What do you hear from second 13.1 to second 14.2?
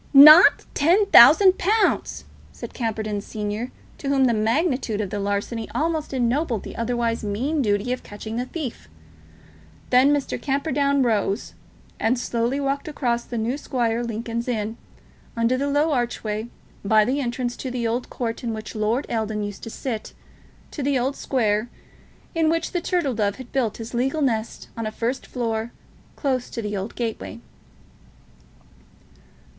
the New Square,